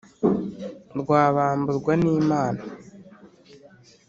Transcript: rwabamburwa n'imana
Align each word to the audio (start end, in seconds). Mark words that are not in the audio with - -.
rwabamburwa 1.01 1.93
n'imana 2.01 2.61